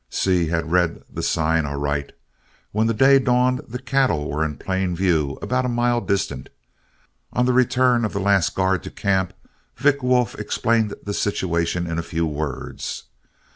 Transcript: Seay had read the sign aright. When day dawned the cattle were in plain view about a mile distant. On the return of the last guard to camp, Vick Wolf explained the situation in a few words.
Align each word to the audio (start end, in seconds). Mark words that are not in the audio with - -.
Seay 0.09 0.47
had 0.47 0.71
read 0.71 1.03
the 1.13 1.21
sign 1.21 1.63
aright. 1.67 2.11
When 2.71 2.87
day 2.87 3.19
dawned 3.19 3.61
the 3.67 3.77
cattle 3.77 4.27
were 4.31 4.43
in 4.43 4.57
plain 4.57 4.95
view 4.95 5.37
about 5.43 5.63
a 5.63 5.69
mile 5.69 6.01
distant. 6.01 6.49
On 7.33 7.45
the 7.45 7.53
return 7.53 8.03
of 8.03 8.11
the 8.11 8.19
last 8.19 8.55
guard 8.55 8.81
to 8.81 8.89
camp, 8.89 9.31
Vick 9.77 10.01
Wolf 10.01 10.33
explained 10.39 10.95
the 11.03 11.13
situation 11.13 11.85
in 11.85 11.99
a 11.99 12.01
few 12.01 12.25
words. 12.25 13.03